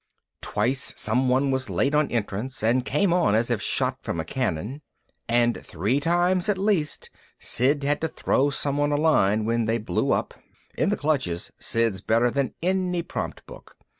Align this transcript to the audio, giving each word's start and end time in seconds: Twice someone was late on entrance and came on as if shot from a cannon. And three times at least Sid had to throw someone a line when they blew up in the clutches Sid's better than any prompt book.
Twice 0.41 0.93
someone 0.95 1.51
was 1.51 1.69
late 1.69 1.93
on 1.93 2.09
entrance 2.09 2.63
and 2.63 2.83
came 2.83 3.13
on 3.13 3.35
as 3.35 3.51
if 3.51 3.61
shot 3.61 3.99
from 4.01 4.19
a 4.19 4.25
cannon. 4.25 4.81
And 5.29 5.63
three 5.63 5.99
times 5.99 6.49
at 6.49 6.57
least 6.57 7.11
Sid 7.37 7.83
had 7.83 8.01
to 8.01 8.07
throw 8.07 8.49
someone 8.49 8.91
a 8.91 8.97
line 8.97 9.45
when 9.45 9.65
they 9.65 9.77
blew 9.77 10.11
up 10.11 10.33
in 10.75 10.89
the 10.89 10.97
clutches 10.97 11.51
Sid's 11.59 12.01
better 12.01 12.31
than 12.31 12.55
any 12.63 13.03
prompt 13.03 13.45
book. 13.45 13.77